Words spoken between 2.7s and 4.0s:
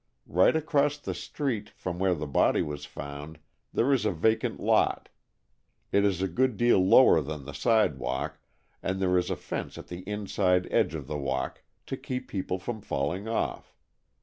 found there